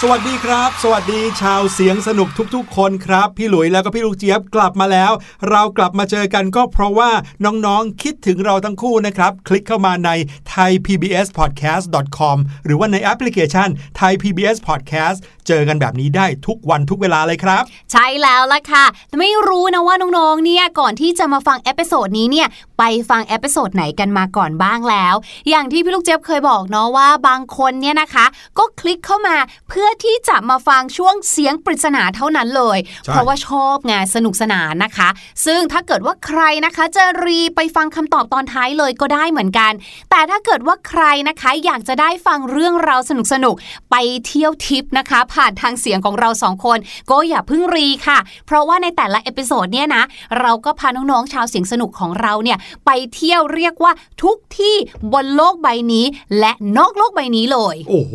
[0.00, 5.12] สวัสดีครับ สวัสดีชาวเสียงสนุกทุกๆ คนครับ พี่หลุยแล้วก็พี่ลูกเจี๊ยบกลับมาแล้ว
[5.50, 7.10] เรากลับมาเจอกันก็เพราะว่า
[7.44, 10.10] น้องๆคิดถึงเราทั้งคู่นะครับ คลิกเข้ามาใน
[10.52, 13.68] thaipbspodcast.com หรือว่าในแอปพลิเคชัน
[14.00, 17.62] Thai PBS Podcast เจอกันแบบนี้ได้ทุกวันทุกเวลาเลยครับ
[17.92, 18.84] ใช่แล้วล่ะค่ะ
[19.18, 22.48] ไม่รู้นะว่าน้องๆเนี่ยก่อนที่จะมาฟัง episode นี้เนี่ย
[22.78, 25.14] ไปฟัง episode ไหนกันมาก่อนบ้างแล้ว
[25.48, 28.26] อย่างที่พี่ลูกเจี๊ยบเคยบอกเนาะว่าบางคนเนี่ยนะคะ
[28.58, 29.36] ก็คลิกเข้ามา
[29.68, 35.08] เพื่อที่จะมาฟังช่วงเสียงปริศนาเท่านั้นเลยใช่เพราะว่าชอบไงสนุกสนานนะคะ
[35.46, 39.72] ซึ่งถ้าเกิดว่าใครนะคะจะรีบไปฟังคำตอบตอนท้ายเลยก็ได้เหมือนกัน
[40.10, 43.00] แต่ถ้าเกิดว่าใครนะคะอยากจะได้ฟังเรื่องราว
[43.32, 43.96] สนุกๆไป
[44.26, 46.78] เที่ยวทิปนะคะ ผ่านทางเสียงของเราสองคน
[47.10, 50.02] ก็อย่าเพิ่งรีบค่ะ เพราะว่าในแต่ละ episode เนี่ยนะ
[50.40, 53.92] เราก็พาน้องๆชาวเสียงสนุกของเราเนี่ยไปเที่ยวเรียกว่า
[54.22, 54.76] ทุกที่
[55.12, 56.06] บนโลกใบนี้
[56.38, 58.14] และนอกโลกใบนี้เลย โอ้โห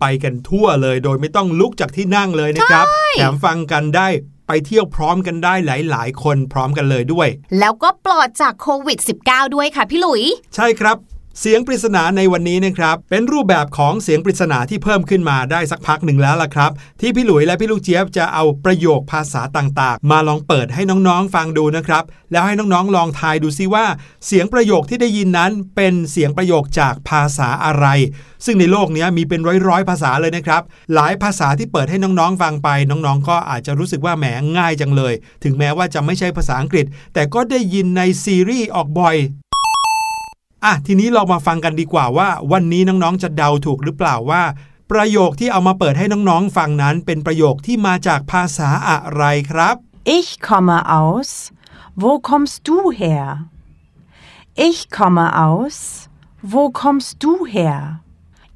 [0.00, 4.08] ไปกันทั่วเลยโดยไม่ต้องลุกจากที่นั่งเลยนะครับ แถมฟังกันได้
[4.48, 7.28] ไปเที่ยวพร้อมกันได้หลาย ๆ คนพร้อมกันเลยด้วย
[7.58, 10.22] แล้วก็ปลอดจากโควิด -19 ด้วยค่ะพี่หลุย
[10.54, 10.96] ใช่ครับ
[11.40, 16.70] เสียงปริศนาในวันนี้นะครับ เป็นรูปแบบของเสียงปริศนาที่เพิ่มขึ้นมาได้สักพักหนึ่งแล้วล่ะครับ
[17.00, 23.86] ที่พี่หลุยและพี่ลูกเจี๊ยบจะเอาประโยคภาษาต่างๆ มาลองเปิดให้น้องๆฟังดูนะครับ แล้วให้น้องๆลองทายดูซิว่า
[24.26, 27.86] เสียงประโยคที่ได้ยินนั้นเป็นเสียงประโยคจากภาษาอะไร
[28.44, 30.62] ซึ่งในโลกนี้มีเป็นร้อยๆภาษาเลยนะครับ
[30.94, 34.24] หลายภาษาที่เปิดให้น้องๆฟังไปน้องๆ ก็อาจจะรู้สึกว่าแหม
[34.56, 35.14] ง่ายจังเลย
[35.44, 39.18] ถึงแม้ว่าจะไม่ใช่ภาษาอังกฤษ แต่ก็ได้ยินในซีรีส์ออกบ่อย
[40.64, 44.42] อะทีนี้เรามาฟังกันดีกว่าว่า วันนี้น้องๆจะเดาถูกหรือเปล่าว่า
[44.90, 49.76] ประโยคที่เอามาเปิดให้น้องๆฟังนั้น เป็นประโยคที่มาจากภาษาอะไรครับ
[50.18, 51.30] Ich komme aus.
[52.02, 53.24] Wo kommst du her?
[54.68, 56.08] Ich komme aus.
[56.42, 58.00] Wo kommst du her?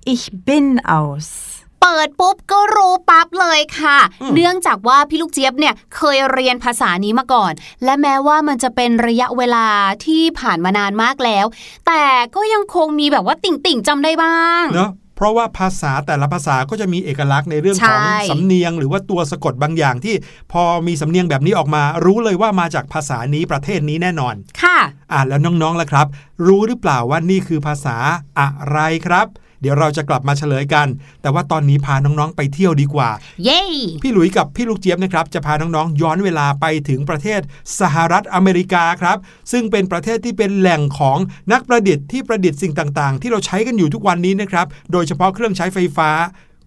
[0.05, 1.52] Ich bin aus.
[1.83, 3.99] เปิดปุ๊บก็รู้ปั๊บเลยค่ะ
[4.35, 7.53] เนื่องจากว่าพี่ลูกเจี๊ยบเนี่ยเคยเรียนภาษานี้มาก่อน
[7.85, 9.67] และแม้ว่ามันจะเป็นระยะเวลา
[10.07, 11.47] ที่ผ่านมานานมากแล้ว
[11.87, 20.15] แต่ก็ยังคงมีแบบว่าติ่งติ่งๆจำได้บ้างเนาะเพราะว่าภาษาแต่ละภาษาก็จะมีเอกลักษณ์ในเรื่องของใช่สำเนียง หรือว่าตัวสะกดบางอย่างที่
[20.53, 24.79] พอมีสำเนียงแบบนี้ออกมา รู้เลยว่ามาจากภาษานี้ประเทศนี้แน่นอน ค่ะ
[25.13, 26.07] อะแล้วน้องๆล่ะครับ
[26.47, 27.97] รู้หรือเปล่าว่านี่คือภาษา
[28.41, 29.27] อะไรครับ
[29.63, 30.87] เดี๋ยวเราจะกลับมาเฉลยกัน
[31.23, 33.11] แต่ว่าตอนนี้พาน้องๆไปเที่ยวดีกว่า
[33.45, 33.63] เย้
[34.03, 37.41] พี่หลุยกับพี่ลูกเจี๊ยบนะครับจะพาน้องๆย้อนเวลาไปถึงประเทศ
[37.81, 39.17] สหรัฐอเมริกาครับ
[39.53, 41.19] ซึ่งเป็นประเทศที่เป็นแหล่งของ
[41.53, 46.11] นักประดิษฐ์ที่ประดิษฐ์สิ่งต่างๆ ที่เราใช้กันอยู่ทุกวันนี้นะครับ โดยเฉพาะเครื่องใช้ไฟฟ้า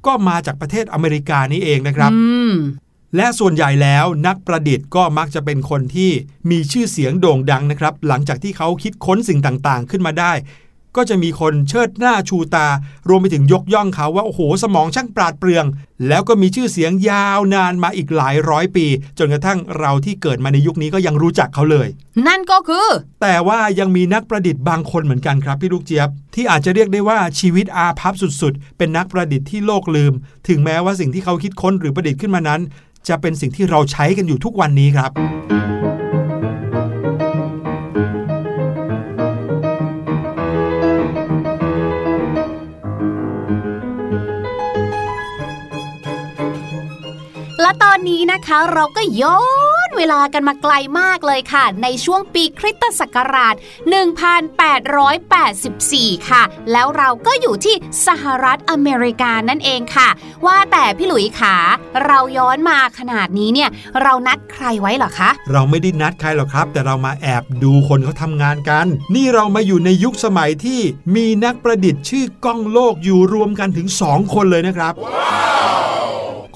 [0.06, 2.22] ก็มาจากประเทศอเมริกานี่เองนะครับอื
[2.52, 2.56] ม
[3.16, 6.12] และส่วนใหญ่แล้วนักประดิษฐ์ก็มักจะเป็นคนที่
[6.52, 10.32] มีชื่อเสียงโด่งดังนะครับ หลังจากที่เขาคิดค้นสิ่งต่างๆ ขึ้นมาได้
[10.98, 12.68] ก็จะมีคนเชิดหน้าชูตา
[13.10, 15.66] รวมไปถึงยกย่องเขาว่า โอ้โห สมองช่างปราดเปรื่อง
[16.08, 18.86] แล้วก็มีชื่อเสียงยาวนานมาอีกหลายร้อยปี
[19.20, 21.88] จนกระทั่งเราที่เกิดมาในยุคนี้ก็ยังรู้จักเขาเลย
[22.28, 22.88] นั่นก็คือ
[23.22, 30.14] แต่ว่ายังมีนักประดิษฐ์บางคนเหมือนกันครับพี่ลูกเจี๊ยบ ที่อาจจะเรียกได้ว่าชีวิตอาภัพสุดๆ เป็นนักประดิษฐ์ที่โลกลืม
[30.48, 32.62] ถึงแม้ว่าสิ่งที่เขาคิดค้นหรือประดิษฐ์ขึ้นมานั้น
[33.08, 35.12] จะเป็นสิ่งที่เราใช้กันอยู่ทุกวันนี้ครับ
[48.46, 49.42] นะคะ เราก็ย้อ
[49.88, 53.56] นเวลากันมาไกลมากเลยค่ะ ในช่วงปีคริสตศักราช
[54.92, 57.76] 1884 ค่ะ แล้วเราก็อยู่ที่
[58.08, 60.10] สหรัฐอเมริกานั่นเองค่ะ
[60.46, 61.56] ว่าแต่พี่หลุยขา
[62.06, 63.70] เราย้อนมาขนาดนี้เนี่ย
[64.02, 68.86] เรานัดใครไว้หรอคะ เราไม่ได้นัดใครหรอกครับ แต่เรามาแอบดูคนเขาทำงานกัน
[69.16, 70.82] นี่เรามาอยู่ในยุคสมัยที่
[71.16, 74.96] มีนักประดิษฐ์ชื่อก้องโลกอยู่รวมกันถึง 2 คนเลยนะครับ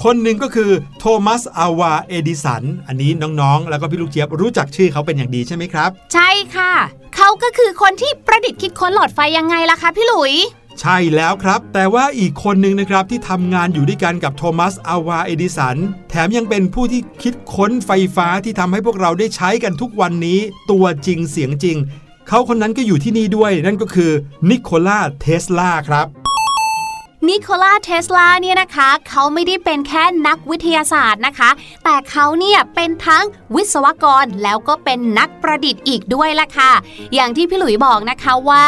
[0.04, 6.74] คนหนึ่งก็คือโทมัสอาวาเอดิสัน อันนี้น้องๆ แล้วก็พี่ลูกเจี๊ยบรู้จักชื่อเขาเป็นอย่างดีใช่ไหมครับ ใช่ค่ะ
[7.16, 10.34] เขาก็คือคนที่ประดิษฐ์คิดค้นหลอดไฟยังไงล่ะคะพี่หลุย
[10.82, 15.78] ใช่แล้วครับ แต่ว่าอีกคนหนึ่งนะครับที่ทำงานอยู่ด้วยกันกับโทมัสอาวาเอดิสัน
[16.10, 20.40] แถมยังเป็นผู้ที่คิดค้นไฟฟ้าที่ทำให้พวกเราได้ใช้กันทุกวันนี้
[20.72, 21.78] ตัวจริงเสียงจริง
[22.28, 24.12] เขาคนนั้นก็อยู่ที่นี่ด้วยนั่นก็คือ
[24.50, 26.08] นิโคลาเทสลาครับ
[27.28, 31.50] นิโคลาเทสลาเนี่ยนะคะเขาไม่ได้เป็นแค่นักวิทยาศาสตร์นะคะ
[31.84, 33.24] แต่เขาเนี่ยเป็นทั้ง
[33.56, 36.72] วิศวกรแล้วก็เป็นนักประดิษฐ์อีกด้วยล่ะค่ะ
[37.14, 38.66] อย่างที่พี่หลุยบอกนะคะว่า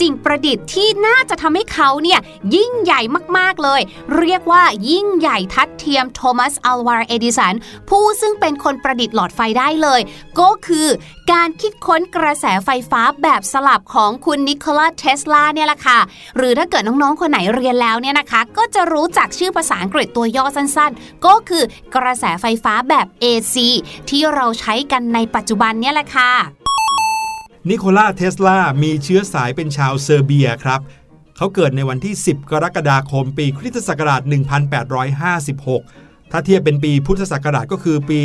[0.00, 2.20] สิ่งประดิษฐ์ที่น่าจะทำให้เขาเนี่ย
[2.54, 3.00] ยิ่งใหญ่
[3.38, 3.80] มากๆเลย
[4.18, 7.54] เรียกว่ายิ่งใหญ่ทัดเทียมโทมัสอัลวาร์เอดิสัน
[7.88, 10.00] ผู้ซึ่งเป็นคนประดิษฐ์หลอดไฟได้เลย
[10.40, 10.88] ก็คือ
[11.30, 15.98] การคิดค้นกระแสไฟฟ้าแบบสลับของคุณนิโคลัสเทสลาเนี่ยแหละค่ะ
[16.36, 21.64] หรือถ้าเกิดน้อง ๆ คนไหนเรียนแล้วเนี่ยนะคะ ก็จะรู้จักชื่อภาษาอังกฤษตัวย่อสั้นๆ ก็คือ
[21.96, 23.56] กระแสไฟฟ้าแบบ AC
[24.10, 26.32] ที่เราใช้กันในปัจจุบันเนี่ยแหละค่ะ
[27.68, 30.80] นิโคลาเทสลา มีเชื้อสายเป็นชาวเซอร์เบียครับ
[31.36, 34.22] เขาเกิดในวันที่ 10 กรกฎาคมปีคริสตศักราช
[35.42, 38.20] 1856 ถ้าเทียบเป็นปีพุทธศักราชก็คือปี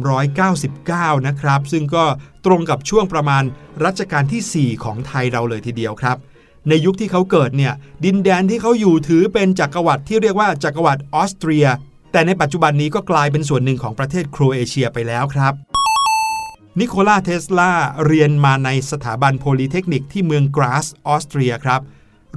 [0.00, 2.04] 2399 นะครับ ซึ่งก็
[2.46, 3.42] ตรงกับช่วงประมาณ
[3.84, 6.16] รัชกาลที่ 4 ของไทยเราเลยทีเดียวครับ
[6.68, 7.74] ในยุคที่เขาเกิดเนี่ย
[8.04, 11.66] ดินแดนที่เขาอยู่ถือเป็นจักรวรรดิที่เรียกว่าจักรวรรดิออสเตรีย
[12.12, 15.54] แต่ในปัจจุบันนี้ก็กลายเป็นส่วนหนึ่งของประเทศโครเอเชียไปแล้วครับ
[16.80, 17.72] นิโคลาเทสลา
[18.06, 21.80] เรียนมาในสถาบันโพลีเทคนิคที่เมืองกราซออสเตรียครับ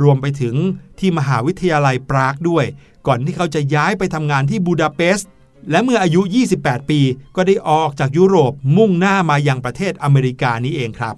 [0.01, 0.56] รวมไปถึง
[1.00, 2.66] ที่มหาวิทยาลัยปรากด้วย
[3.08, 5.30] ก่อนที่เขาจะย้ายไปทำงานที่บูดาเปสต์
[5.71, 6.21] และเมื่ออายุ
[6.55, 7.00] 28 ปี
[7.36, 11.15] ก็ได้ออกจากยุโรปมุ่งหน้ามายังประเทศอเมริกานี้เองครับ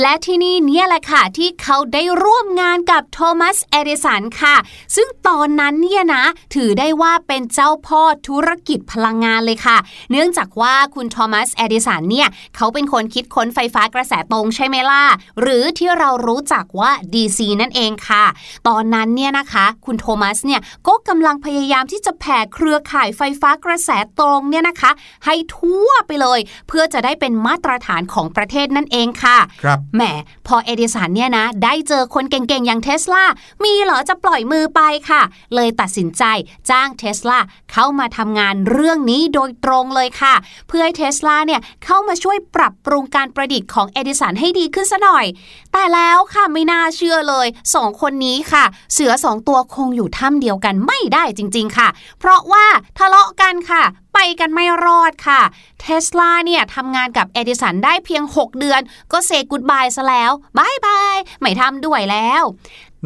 [0.00, 4.56] และที่นี่เนี่ยแหละค่ะ ที่เขาได้ร่วมงานกับโทมัสเอดิสันค่ะ
[4.96, 9.78] ซึ่งตอนนั้นเนี่ยนะ ถือได้ว่าเป็นเจ้าพ่อธุรกิจพลังงานเลยค่ะ
[10.10, 15.02] เนื่องจากว่าคุณโทมัสเอดิสันเนี่ย เขาเป็นคนคิดค้นไฟฟ้ากระแสตรงใช่ไหมล่ะ
[15.40, 18.24] หรือที่เรารู้จักว่า DC นั่นเองค่ะ
[18.68, 24.90] ตอนนั้นเนี่ยนะคะ คุณโทมัสเนี่ยก็กำลังพยายามที่จะแผ่เครือข่ายไฟฟ้ากระแสตรงเนี่ยนะคะ
[25.26, 30.02] ให้ทั่วไปเลย เพื่อจะได้เป็นมาตรฐานของประเทศนั่นเองค่ะครับแหม
[30.46, 33.24] พอเอดิสันเนี่ยนะ ได้เจอคนเก่งๆ อย่างเทสลา
[33.64, 34.80] มีเหรอจะปล่อยมือไป
[35.10, 35.22] ค่ะ
[35.54, 36.22] เลยตัดสินใจ
[36.70, 37.38] จ้างเทสลา
[37.72, 40.34] เข้ามาทำงานเรื่องนี้โดยตรงเลยค่ะ
[40.68, 45.26] เพื่อให้เทสลาเนี่ยเข้ามาช่วยปรับปรุงการประดิษฐ์ของเอดิสันให้ดีขึ้นซะหน่อย
[45.72, 51.88] แต่แล้วค่ะไม่น่าเชื่อเลยสองคนนี้ค่ะ เสือสองตัวคงอยู่ถ้ำเดียวกันไม่ได้จริง ๆค่ะ
[52.20, 52.64] เพราะว่า
[52.98, 53.81] ทะเลาะกันค่ะ
[54.14, 55.42] ไปกันไม่รอดค่ะ
[55.80, 58.80] เทสลาเนี่ยทำงานกับเอดิสันได้เพียง 6 เดือน
[59.12, 62.42] ก็ say goodbye ซะแล้ว bye bye ไม่ทำด้วยแล้ว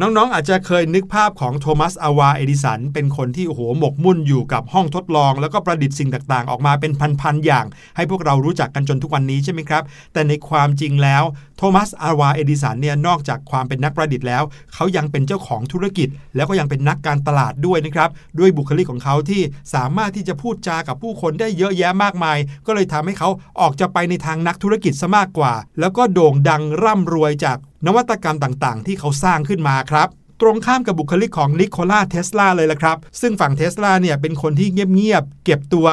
[0.01, 6.91] น้องๆ อาจจะเคยนึกภาพของโทมัสอัลวาเอดิสัน เป็นคนที่โอ้โหหมกมุ่นอยู่กับห้องทดลอง แล้วก็ประดิษฐ์สิ่งต่างๆ ออกมาเป็น
[7.21, 7.65] พันๆอย่าง
[7.95, 11.23] ให้พวกเรารู้จักกันจนทุกวันนี้ใช่ไหมครับ แต่ในความจริงแล้ว
[11.59, 18.09] โทมัสอัลวาเอดิสันเนี่ยนอกจากความเป็นนักประดิษฐ์แล้ว เขายังเป็นเจ้าของธุรกิจ แล้วก็ยังเป็นนักการตลาดด้วยนะครับ
[18.39, 19.41] ด้วยบุคลิกของเขาที่
[19.73, 30.09] สามารถที่จะพูดจากับผู้คนได้เยอะแยะมากมาย ก็เลยทำให้เขาออกจะไปในทางนักธุรกิจซะมากกว่า แล้วก็โด่งดังร่ำรวยจากนวัตกรรมต่างๆ ที่เขาสร้างขึ้นมาครับ
[30.41, 35.87] ตรงข้ามกับบุคลิกของนิโคลาเทสลาเลยละครับ ซึ่งฝั่งเทสลาเนี่ยเป็นคนที่เงียบๆ เก็บตัว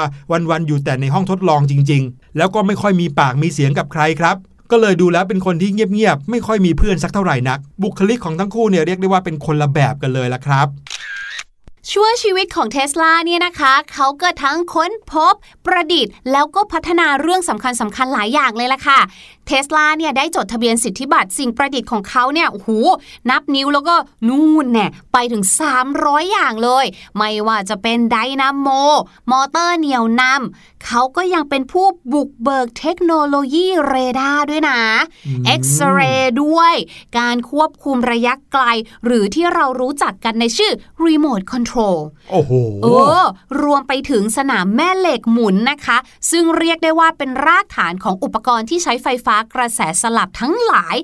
[0.51, 4.37] วันๆ อยู่แต่ในห้องทดลองจริง ๆ แล้วก็ไม่ค่อยมีปากมีเสียงกับใครครับ
[4.71, 10.69] ก็เลยดูแล้วเป็นคนที่เงียบๆไม่ค่อยมีเพื่อนสักเท่าไหร่นัก บุคลิกของทั้งคู่เนี่ยเรียกได้ว่าเป็นคนละแบบกันเลยละครับ
[11.93, 15.35] ช่วงชีวิตของเทสลาเนี่ยนะคะ เขาก็ทั้งค้นพบ
[15.67, 19.01] ประดิษฐ์ แล้วก็พัฒนาเรื่องสำคัญสำคัญหลายอย่างเลยล่ะค่ะ
[19.47, 22.71] เทสลาเนี่ยได้จดทะเบียนสิทธิบัตรสิ่งประดิษฐ์ของเขาเนี่ยโอ้โห
[23.31, 23.95] นับนิ้วแล้วก็
[24.29, 25.45] นู่นเนี่ยไปถึง
[25.87, 26.85] 300 อย่างเลย
[27.17, 28.69] ไม่ว่าจะเป็นไดนาโม
[29.31, 34.81] มอเตอร์เหนี่ยวนำเขาก็ยังเป็นผู้บุกเบิกเทคโนโลยีเรดาร์ด้วยนะ
[35.47, 36.75] เอ็กซเรย์ด้วย
[37.19, 38.65] การควบคุมระยะไกล
[39.05, 40.73] หรือที่เรารู้จักกันในชื่อ
[41.05, 41.99] Remote Control
[42.31, 42.87] โอ้โหเอ
[43.23, 43.25] อ
[43.63, 45.99] รวมไปถึงสนามแม่เหล็กหมุนนะคะ
[46.31, 50.97] ซึ่งเรียกได้ว่าเป็นรากฐานของอุปกรณ์ที่ใช้ไฟฟ้ากระแสสลับทั้งหลาย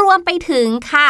[0.00, 1.08] รวมไปถึงค่ะ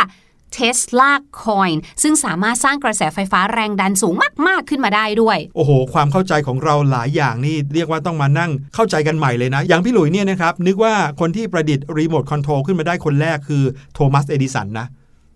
[0.56, 4.14] Tesla Coin ซึ่งสามารถสร้างกระแสไฟฟ้าแรงดันสูง
[4.46, 13.62] มากๆขึ้นมาได้ด้วย โอ้โห ความเข้าใจของเราหลายอย่างนี่เรียกว่าต้องมานั่งเข้าใจกันใหม่เลยนะ อย่างพี่หลุยเนี่ยนะครับ นึกว่าคนที่ประดิษฐ์รีโมทคอนโทรลขึ้นมาได้คนแรกคือ
[13.94, 14.86] โทมัสเอดิสันนะ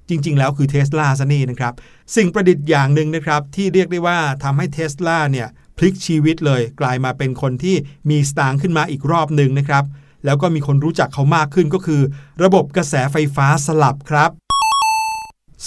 [0.08, 1.72] จริง ๆ แล้วคือเทสลาซะนี่นะครับ
[2.16, 7.76] สิ่งประดิษฐ์อย่างหนึ่งนะครับ ที่เรียกได้ว่าทำให้เทสลาเนี่ยพลิกชีวิตเลย กลายมาเป็นคนที่
[8.10, 9.84] มีสตางค์ขึ้นมาอีกรอบหนึ่งนะครับ
[10.24, 12.00] แล้วก็มีคนรู้จักเขามากขึ้นก็คือ
[12.44, 14.30] ระบบกระแสไฟฟ้าสลับครับ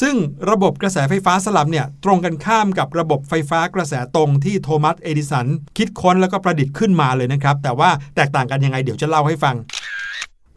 [0.01, 0.15] ซึ่ง
[0.51, 5.47] ระบบกระแสไฟฟ้าสลับเนี่ยตรงกันข้ามกับระบบไฟฟ้ากระแสตรงที่โทมัสเอดิสัน
[5.77, 9.55] คิดค้นแล้วก็ประดิษฐ์ขึ้นมาเลยนะครับ แต่ว่าแตกต่างกันยังไงเดี๋ยวจะเล่าให้ฟัง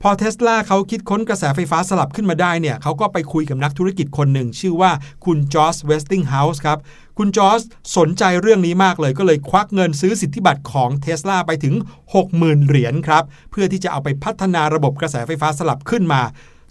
[0.03, 4.91] พอเทสลาเขาคิดค้นกระแสไฟฟ้าสลับขึ้นมาได้เนี่ยเขาก็ไปคุยกับนักธุรกิจคนหนึ่ง ชื่อว่า
[5.25, 6.79] คุณจอร์จเวสติงเฮาส์ครับ
[7.19, 7.61] คุณจอร์จ
[7.97, 11.75] สนใจเรื่องนี้มากเลยก็เลยควักเงินซื้อสิทธิบัตรของเทสลาไปถึง
[12.17, 16.23] 60,000 เหรียญครับ เพื่อที่จะเอาไปพัฒนาระบบกระแสไฟฟ้าสลับขึ้นมา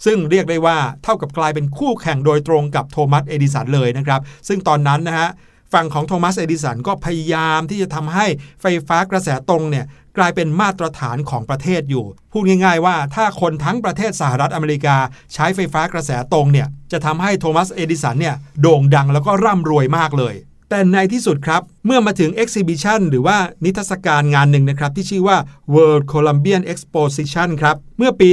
[0.04, 5.28] ซึ่งเรียกได้ว่าเท่ากับกลายเป็นคู่แข่งโดยตรงกับโทมัสเอดิสันเลยนะครับ ซึ่งตอนนั้นนะฮะ
[5.72, 8.26] ฝั่งของโทมัสเอดิสันก็พยายามที่จะทำให้
[8.60, 14.96] ไฟฟ้ากระแสตรงเนี่ยกลายเป็นมาตรฐานของประเทศอยู่ พูดง่ายๆว่าถ้าคนทั้งประเทศสหรัฐอเมริกา
[15.34, 20.34] ใช้ไฟฟ้ากระแสตรงเนี่ยจะทำให้โทมัสเอดิสันเนี่ยโด่งดังแล้วก็ร่ำรวยมากเลย
[20.70, 25.38] แต่ในที่สุดครับ เมื่อมาถึง Exhibition หรือว่านิทรรศการงานหนึ่งนะครับ ที่ชื่อว่า
[25.74, 28.28] World Columbian Exposition ครับ เมื่อปี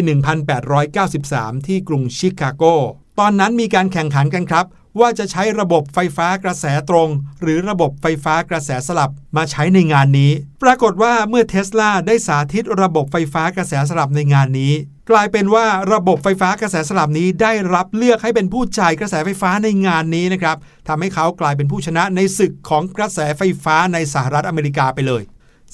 [0.82, 2.64] 1893 ที่กรุงชิคาโก
[3.20, 4.66] ตอนนั้นมีการแข่งขันกันครับ
[5.00, 7.10] ว่าจะใช้ระบบไฟฟ้ากระแสตรง
[7.42, 10.32] หรือระบบไฟฟ้ากระแสสลับมาใช้ในงานนี้
[10.64, 14.74] ปรากฏว่าเมื่อเทสลาได้สาธิตระบบไฟฟ้ากระแสสลับในงานนี้
[15.10, 25.22] กลายเป็นว่าระบบไฟฟ้ากระแสสลับนี้ได้รับเลือกให้เป็นผู้จ่ายกระแสไฟฟ้าในงานนี้นะครับทำให้เขากลายเป็นผู้ชนะในศึกของกระแสไฟฟ้าในสหรัฐอเมริกาไปเลย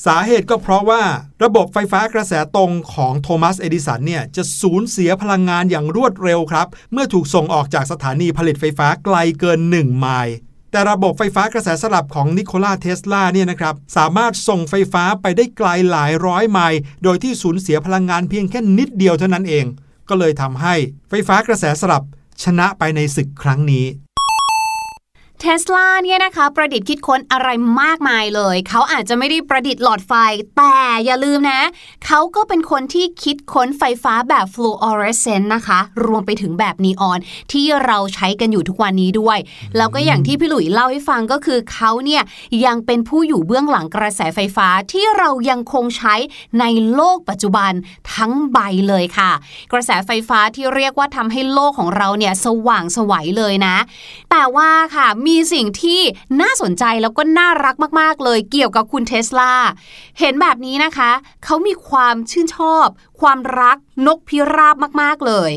[0.06, 1.04] สาเหตุก็เพราะว่า
[1.44, 10.36] ระบบไฟฟ้ากระแสตรงของโทมัสเอดิสันเนี่ยจะสูญเสียพลังงานอย่างรวดเร็วครับ เมื่อถูกส่งออกจากสถานีผลิตไฟฟ้าไกลเกิน 1 ไมล์
[10.72, 19.66] แต่ระบบไฟฟ้ากระแสสลับของนิโคลาเทสลาเนี่ยนะครับ สามารถส่งไฟฟ้าไปได้ไกลหลายร้อยไมล์โดยที่สูญเสียพลังงานเพียงแค่นิดเดียวเท่านั้นเอง
[20.10, 20.76] ก็เลยทำให้
[21.10, 22.04] ไฟฟ้ากระแสสลับ
[22.44, 23.86] ชนะไปในศึกครั้งนี้
[25.44, 27.50] เทสลาเนี่ยนะคะประดิษฐ์คิดค้นอะไร
[27.82, 30.14] มากมายเลย เขาอาจจะไม่ได้ประดิษฐ์หลอดไฟ
[30.58, 31.62] แต่อย่าลืมนะ
[32.06, 37.20] เขาก็เป็นคนที่คิดค้นไฟฟ้าแบบฟลูออเรสเซนต์นะคะ รวมไปถึงแบบนีออน
[37.52, 39.38] ที่เราใช้กันอยู่ทุกวันนี้ด้วย
[39.78, 42.24] แล้วก็อย่างที่พี่หลุยเล่าให้ฟังก็คือเขาเนี่ย
[42.66, 46.16] ยังเป็นผู้อยู่เบื้องหลังกระแสไฟฟ้าที่เรายังคงใช้
[46.60, 47.72] ในโลกปัจจุบัน
[48.16, 49.32] ทั้งใบเลยค่ะ
[49.72, 53.76] กระแสไฟฟ้าที่เรียกว่าทำให้โลกของเราเนี่ยสว่างไสวัยเลยนะ
[54.32, 56.02] แต่ว่าค่ะมีสิ่งที่
[56.42, 59.54] น่าสนใจแล้วก็น่ารักมากๆ เลยเกี่ยวกับคุณเทสลา
[60.20, 61.12] เห็นแบบนี้นะคะ
[61.44, 62.88] เขามีความชื่นชอบ
[63.22, 65.52] ความรักนกพิราบมากๆเลย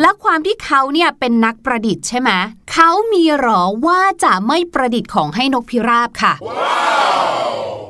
[0.00, 2.30] และความที่เขาเนี่ยเป็นนักประดิษฐ์ใช่ไหม
[2.72, 6.34] เขามีหรอว่าจะไม่ประดิษฐ์ของให้นกพิราบค่ะ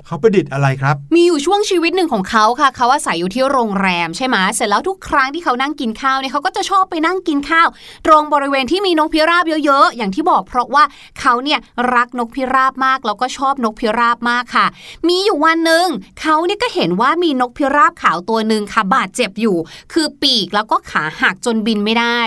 [0.06, 7.68] เขาประดิษฐ์อะไรครับ มีอยู่ช่วงชีวิตหนึ่งของเขาค่ะ เขาอาศัยอยู่ที่โรงแรมใช่ไหมเสร็จแล้วทุกครั้งที่เขานั่งกินข้าวเนี่ยเขาก็จะชอบไปนั่งกินข้าว
[8.06, 10.84] ตรงบริเวณที่มีนกพิราบเยอะๆ อย่างที่บอกเพราะว่า
[11.20, 11.60] เขาเนี่ย
[11.94, 14.66] รักนกพิราบมากแล้วก็ชอบนกพิราบมากค่ะ
[15.08, 15.86] มีอยู่วันหนึ่ง
[16.20, 19.56] เขาเนี่ยก็เห็นว่ามีนกพิราบขาวตัวหนึ่งค่ะบาดเจ็บอยู่
[19.92, 22.20] คือปีกแล้วก็ขาหักจนบินไม่ได้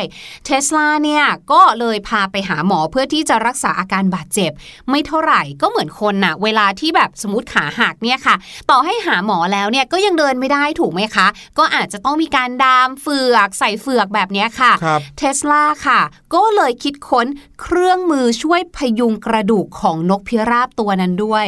[0.45, 4.51] เทสลาเนี่ยก็เลยพาไปหาหมอเพื่อที่จะรักษาอาการบาดเจ็บ
[4.89, 8.35] ไม่เท่าไหร่ก็เหมือนคนน่ะ เวลาที่แบบสมมติขาหักเนี่ยค่ะ
[8.69, 11.27] ต่อให้หาหมอแล้วเนี่ยก็ยังเดินไม่ได้ถูกไหมคะ
[11.57, 15.99] ก็อาจจะต้องมีการดามเฟือกใส่เฟือกแบบเนี้ยค่ะครับเทสลาค่ะ
[16.35, 17.27] ก็เลยคิดค้น
[17.61, 21.45] เครื่องมือช่วยพยุงกระดูกของนกพิราบตัวนั้นด้วย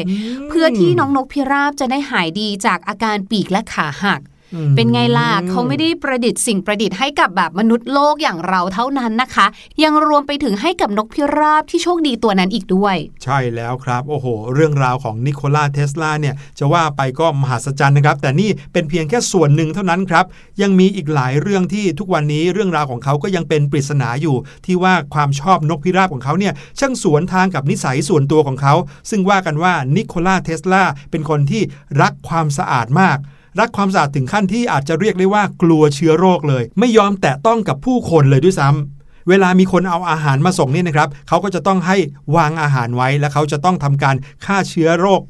[0.49, 4.38] เพื่อที่น้องนกพิราบจะได้หายดีจากอาการปีกและขาหักอืม
[4.75, 9.45] เป็นไงล่ะเขาไม่ได้ประดิษฐ์สิ่งประดิษฐ์ให้กับแบบมนุษย์โลกอย่างเราเท่านั้นนะคะ
[9.83, 20.25] ยังรวมไปถึงให้กับนกพิราบที่โชคดีตัวนั้นอีกด้วย ใช่แล้วครับโอ้โห เรื่องราวของนิโคลาเทสลาเนี่ยจะว่าไปก็มหัศจรรย์นะครับ แต่นี่เป็นเพียงแค่ส่วนหนึ่งเท่านั้นครับ
[20.62, 24.35] ยังมีอีกหลายเรื่องที่ทุกวันนี้เรื่องราวของเขาก็ยังเป็นปริศนาอยู่
[24.65, 28.73] ที่ว่าความชอบนกพิราบของเขาเนี่ยช่างสวนทางกับนิสัยส่วนตัวของเขา
[29.09, 31.62] ซึ่งว่ากันว่านิโคลาเทสลาเป็นคนที่
[32.01, 33.17] รักความสะอาดมาก
[33.59, 41.97] รักความสะอาดถึงขั้นที่อาจจะเรียกได้ว่ากลัวเชื้อโรคเลย ไม่ยอมแตะต้องกับผู้คนเลยด้วยซ้ำเวลามีคนเอาอาหารมาส่งเนี่ยนะครับ เขาก็จะต้องให้
[42.35, 45.21] วางอาหารไว้ และเขาจะต้องทำการฆ่าเชื้อโรค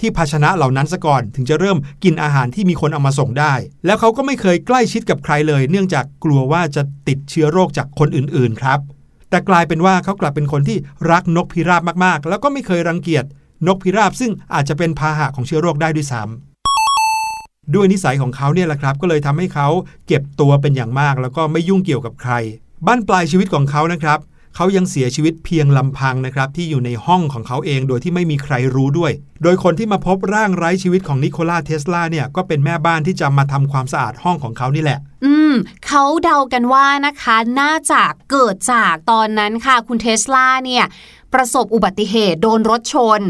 [0.00, 3.54] ที่ภาชนะเหล่านั้นซะก่อน ถึงจะเริ่มกินอาหารที่มีคนเอามาส่งได้
[3.86, 8.78] แล้วเขาก็ไม่เคยใกล้ชิดกับใครเลย เนื่องจากกลัวว่าจะติดเชื้อโรคจากคนอื่นๆครับ
[9.30, 10.78] แต่กลายเป็นว่าเขากลับเป็นคนที่
[11.10, 13.24] รักนกพิราบมากๆ แล้วก็ไม่เคยรังเกียจ
[13.66, 16.49] นกพิราบซึ่งอาจจะเป็นพาหะของเชื้อโรคได้ด้วยซ้ำ
[17.74, 19.68] ด้วยนิสัยของเขาเนี่ยแหละครับ ก็เลยทำให้เขา
[20.06, 22.32] เก็บตัวเป็นอย่างมาก แล้วก็ไม่ยุ่งเกี่ยวกับใคร
[22.86, 24.18] บ้านปลายชีวิตของเขานะครับ
[24.56, 35.54] เขายังเสียชีวิตเพียงลำพังนะครับ ที่อยู่ในห้องของเขาเองโดยที่ไม่มีใครรู้ด้วย โดยคนที่มาพบร่างไร้ชีวิตของนิโคลาเทสลาเนี่ยก็เป็นแม่บ้านที่จะมาทำความสะอาดห้องของเขานี่แหละ อืม
[35.86, 40.84] เขาเดากันว่านะคะ น่าจะเกิดจากตอนนั้นค่ะ คุณเทสลาเนี่ย
[41.32, 43.20] ประสบอุบัติเหตุโดนรถชน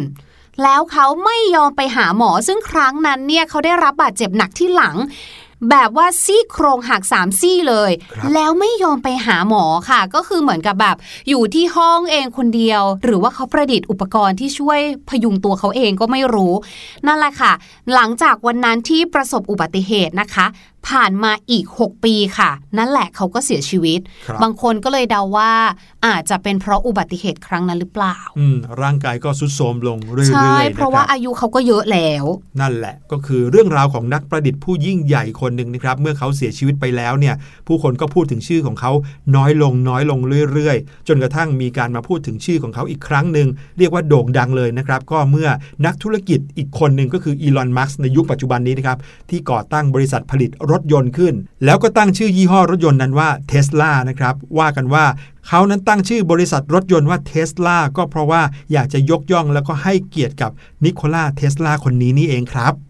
[0.63, 4.97] แล้วเขาไม่ยอมไปหาหมอซึ่งครั้งนั้นเนี่ยเขาได้รับบาดเจ็บหนักที่หลัง
[5.71, 10.97] แบบว่าซี่โครงหักสามซี่เลยครับแล้วไม่ยอมไปหาหมอค่ะ ก็คือเหมือนกับแบบ
[11.29, 16.53] อยู่ที่ห้องเองคนเดียว หรือว่าเขาประดิษฐ์อุปกรณ์ที่ช่วยพยุงตัวเขาเองก็ไม่รู้
[17.07, 17.53] นั่นแหละค่ะ
[17.95, 20.47] หลังจากวันนั้นที่ประสบอุบัติเหตุนะคะ
[20.89, 25.53] ผ่านมาอีก 6 ปีค่ะ นั่นแหละเขาก็เสียชีวิตครับบางคนก็เลยเดาว่า
[26.07, 32.25] อาจจะเป็นเพราะอุบัติเหตุครั้งนั้นหรือเปล่า อืมร่างกายก็ทรุดโทรมลงเรื่อยๆใช่นะเพราะคว่ารับอายุเขาก็เยอะแล้ว
[32.61, 37.35] นั่นแหละก็คือเรื่องราวของนักประดิษฐ์ผู้ยิ่งใหญ่คนหนึ่งนะครับ เมื่อเขาเสียชีวิตไปแล้วเนี่ย
[37.67, 38.93] ผู้คนก็พูดถึงชื่อของเขา
[39.37, 40.19] น้อยลงน้อยลง
[40.53, 45.49] เรื่อยๆ จนกระทั่งมีการมาพูดถึงชื่อของเขาอีกครั้งหนึ่งเรียกว่าโด่งดังเลยนะครับ ก็เมื่อ
[45.87, 48.99] นักธุรกิจอีกคนหนึ่งก็คืออีลอนมัสก์ในยุคปัจจุบันนี้นะครับ
[49.31, 55.05] ที่ก่อตั้งบริษัทผลิตรถยนต์ขึ้น แล้วก็ตั้งชื่อยี่ห้อรถยนต์นั้นว่าเทสลานะครับ ว่ากันว่า
[55.47, 60.51] เขานั้นตั้งชื่อบริษัทรถยนต์ว่าเทสลาก็เพราะว่าอยากจะยกย่องแล้วก็ให้เกียรติกับ
[60.85, 62.90] นิโคลาเทสลาคนนี้นี่เองครับ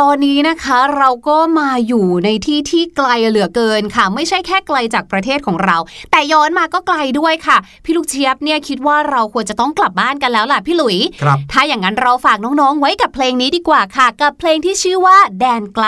[0.00, 5.76] ตอนนี้นะคะเราก็มาอยู่ในที่ที่ไกลเหลือเกินค่ะ ไม่ใช่แค่ไกลจากประเทศของเรา
[6.10, 15.86] แต่ย้อนมาก็ไกลด้วยค่ะ พี่ลูกเชียบเนี่ยคิดว่าเราควรจะต้องกลับบ้านกันแล้วล่ะพี่หลุย ครับถ้าอย่างนั้นเราฝากน้องๆ ไว้กับเพลงนี้ดีกว่าค่ะ กับเพลงที่ชื่อว่าแดนไกล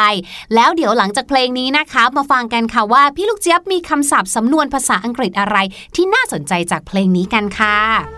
[0.54, 5.56] แล้วเดี๋ยวหลังจากเพลงนี้นะคะ มาฟังกันค่ะว่าพี่ลูกเจี๊ยบมีคำศัพท์สำนวนภาษาอังกฤษอะไร
[5.94, 8.17] ที่น่าสนใจจากเพลงนี้กันค่ะ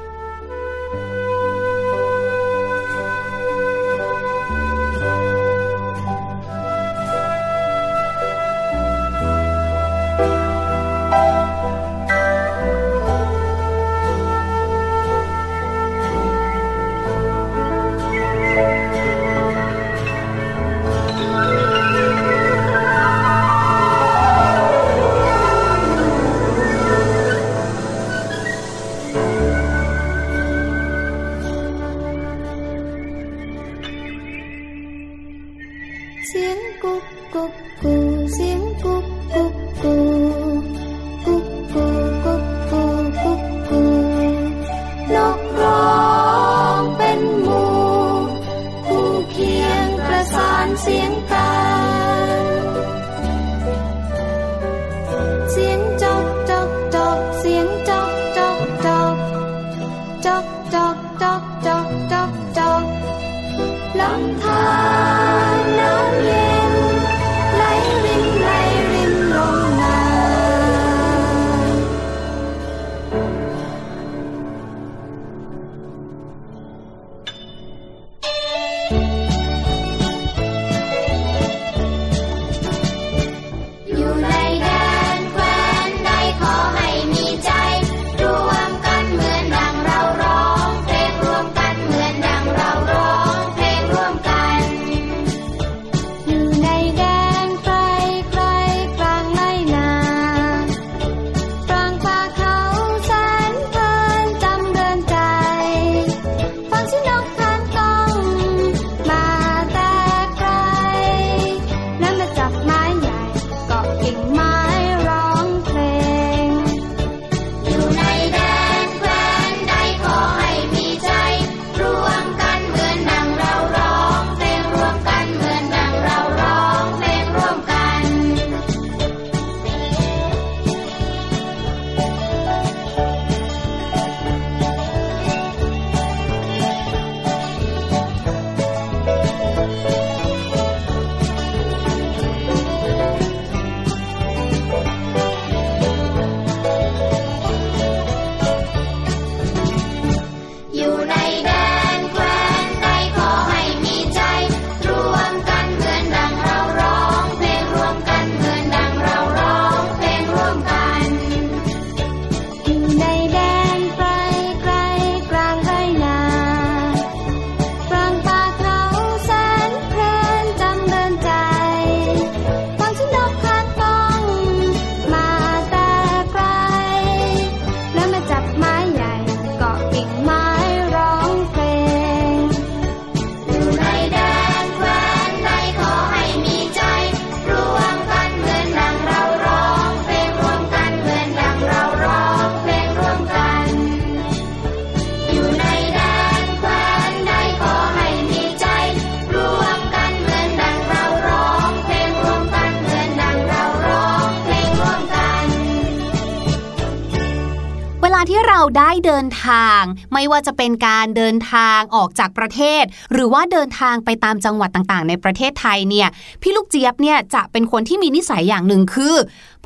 [208.60, 216.08] เราได้เดินทาง ไม่ว่าจะเป็นการเดินทางออกจากประเทศ หรือว่าเดินทางไปตามจังหวัดต่างๆ ในประเทศไทยเนี่ย
[216.42, 219.14] พี่ลูกเจี๊ยบเนี่ยจะเป็นคนที่มีนิสัยอย่างหนึ่งคือ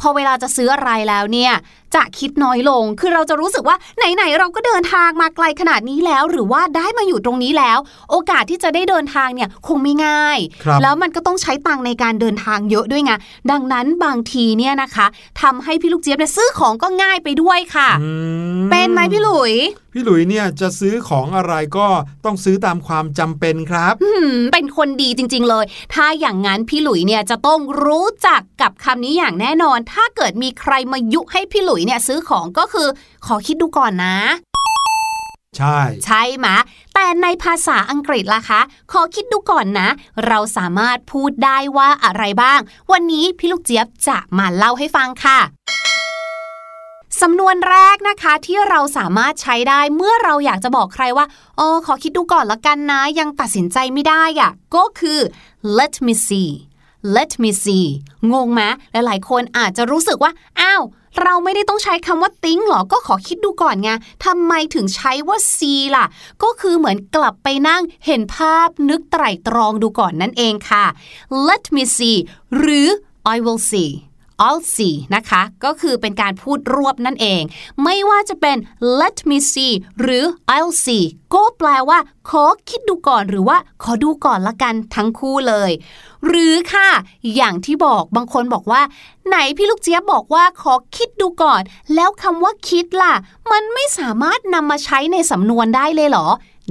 [0.01, 1.53] พอเวลาจะซื้ออะไรแล้วเนี่ย
[1.95, 7.79] จะคิดน้อยลง คือเราจะรู้สึกว่าไหนๆเราก็เดินทางมาไกลขนาดนี้แล้ว หรือว่าได้มาอยู่ตรงนี้แล้ว
[8.11, 13.13] โอกาสที่จะได้เดินทางเนี่ยคงไม่ง่ายครับแล้วมันก็ต้องใช้ตังค์ในการเดินทางเยอะด้วยไง
[13.51, 15.07] ดังนั้นบางทีเนี่ยนะคะ
[15.43, 18.11] ทำให้พี่ลูกเจี๊ยบเนี่ยซื้อของก็ง่ายไปด้วยค่ะอื
[18.57, 19.55] มเป็นไหมพี่หลุย
[19.97, 21.87] พี่หลุยเนี่ยจะซื้อของอะไรก็
[22.25, 32.89] ต้องซื้อตามความจำเป็นครับหืมเป็นคนดีจริง ๆ เลย ถ้าอย่างนั้นพี่หลุยเนี่ยจะต้องรู้จักกับคำนี้อย่างแน่นอน ถ้าเกิดมีใครมายุให้พี่หลุยเนี่ยซื้อของก็คือ
[33.27, 34.17] ขอคิดดูก่อนนะ
[35.57, 36.57] ใช่ ใช่ไหมะ
[36.95, 38.61] แต่ในภาษาอังกฤษล่ะคะ
[38.93, 39.89] ขอคิดดูก่อนนะ
[40.27, 42.61] เราสามารถพูดได้ว่าอะไรบ้าง
[42.93, 45.41] วันนี้พี่ลูกเจี๊ยบจะมาเล่าให้ฟังค่ะ
[47.21, 55.19] สำนวนแรกนะคะที่เราสามารถใช้ได้เมื่อเราอยากจะบอกใครว่าเออขอคิดดูก่อนละกันนะ ยังตัดสินใจไม่ได้อะก็คือ
[55.79, 56.51] let me see
[57.17, 57.87] let me see
[58.33, 60.83] งงไหมหลายๆ คนอาจจะรู้สึกว่า อ้าว
[61.23, 63.91] เราไม่ได้ต้องใช้คำว่า think หรอ ก็ขอคิดดูก่อนไง
[64.25, 66.07] ทำไมถึงใช้ว่า see ล่ะ
[66.43, 70.85] ก็คือเหมือนกลับไปนั่งเห็นภาพนึกไตร่ตรองดูก่อนนั่นเองค่ะ
[71.49, 72.17] let me see
[72.59, 72.89] หรือ
[73.35, 73.91] I will see
[74.47, 77.43] I'll see นะคะ ก็คือเป็นการพูดรวบนั่นเอง
[77.83, 78.57] ไม่ว่าจะเป็น
[79.01, 81.99] let me see หรือ I'll see ก็แปลว่า
[82.31, 85.71] ขอคิดดูก่อนหรือว่า ขอดูก่อนละกันทั้งคู่เลย
[86.27, 86.89] หรือค่ะ
[87.35, 88.83] อย่างที่บอกบางคนบอกว่า
[89.29, 91.63] ไหนพี่ลูกเจี๊ยบบอกว่าขอคิดดูก่อน
[91.95, 93.15] แล้วคำว่าคิดล่ะ
[93.53, 96.27] มันไม่สามารถนำมาใช้ในสำนวนได้เลยเหรอ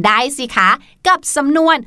[0.05, 0.69] ได้สิคะ
[1.07, 1.77] กับสำนวน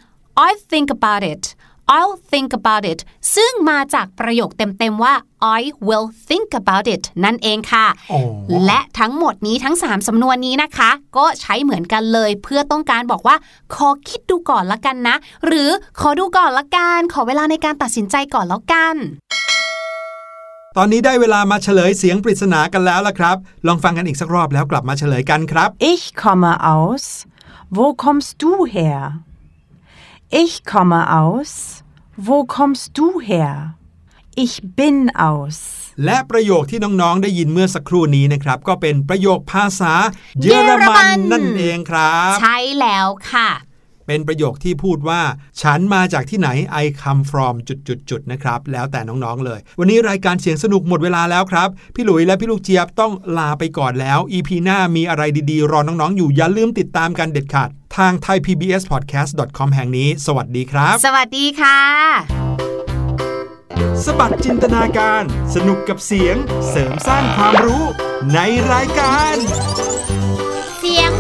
[0.49, 1.45] I think about it
[1.95, 3.01] I'll think about it
[3.35, 5.15] ซึ่งมาจากประโยคเต็มๆว่า
[5.59, 8.21] I will think about it นั่นเองค่ะอ๋อ
[8.67, 13.37] และทั้งหมดนี้ทั้ง 3สำนวนนี้นะคะ ก็ใช้เหมือนกันเลย เพื่อต้องการบอกว่า
[13.75, 15.71] ขอคิดดูก่อนละกันนะ หรือ
[16.01, 18.97] ขอดูก่อนละกัน ขอเวลาในการตัดสินใจก่อนแล้วกัน
[20.77, 27.05] ตอนนี้ได้เวลามาเฉลยเสียงปริศนากันแล้วล่ะครับ ลองฟังกันอีกสักรอบแล้วกลับมาเฉลยกันครับ Ich komme aus.
[27.77, 29.01] Wo kommst du her?
[30.31, 31.85] Ich komme aus.
[32.17, 33.77] Wo kommst du her?
[34.35, 35.59] Ich bin aus.
[36.05, 39.93] และประโยคที่น้องๆ ได้ยินเมื่อสักครู่นี้นะครับ ก็เป็นประโยคภาษา
[40.43, 43.51] เยอรเยอรมัมันนนั่นเองครับ ใช่แล้วค่ะ
[44.07, 45.23] เป็นประโยคที่พูดว่า
[45.63, 46.49] ฉันมาจากที่ไหน
[46.83, 61.79] I come from จุดๆๆนะครับ แล้วแต่น้องๆเลย วันนี้รายการเสียงสนุกหมดเวลาแล้วครับ พี่หลุยและพี่ลูกเจี๊ยบต้องลาไปก่อนแล้ว EP หน้ามีอะไรดีๆ รอน้องๆ อยู่อย่าลืมติดตามกันเด็ดขาดทาง thaipbspodcast.com แห่งนี้ สวัสดีครับ สวัสดีค่ะ
[64.05, 65.23] สบัดจินตนาการ
[65.55, 66.37] สนุกกับเสียง
[66.69, 67.85] เสริมสร้างความรู้
[68.35, 68.39] ใน
[68.73, 69.35] รายการ
[70.79, 71.11] เสียง